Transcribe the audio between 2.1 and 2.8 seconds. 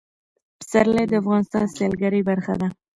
برخه ده.